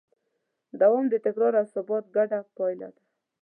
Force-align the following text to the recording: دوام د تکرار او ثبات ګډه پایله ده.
دوام 0.81 1.05
د 1.09 1.15
تکرار 1.25 1.53
او 1.61 1.65
ثبات 1.73 2.05
ګډه 2.15 2.39
پایله 2.57 2.89
ده. 2.95 3.01